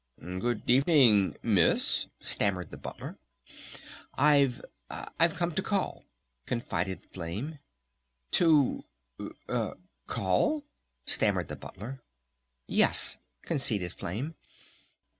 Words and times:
"Good 0.19 0.67
evening, 0.67 1.37
Miss!" 1.43 2.07
stammered 2.19 2.71
the 2.71 2.77
Butler. 2.77 3.19
"I've 4.15 4.59
I've 4.89 5.35
come 5.35 5.53
to 5.53 5.61
call," 5.61 6.05
confided 6.47 7.03
Flame. 7.05 7.59
"To 8.31 8.83
call?" 10.07 10.63
stammered 11.05 11.49
the 11.49 11.55
Butler. 11.55 12.01
"Yes," 12.65 13.19
conceded 13.43 13.93
Flame. 13.93 14.33